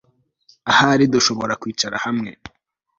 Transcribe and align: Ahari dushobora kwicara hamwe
Ahari 0.71 1.05
dushobora 1.13 1.59
kwicara 1.61 1.95
hamwe 2.05 2.31